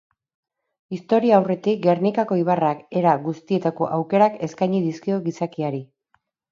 [0.97, 5.89] Historiaurretik Gernikako ibarrak era guztietako aukerak eskaini dizkio gizakiari.